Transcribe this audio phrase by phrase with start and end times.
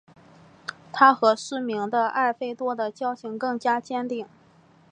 [0.91, 4.25] 他和失明的艾费多的交情更加坚定。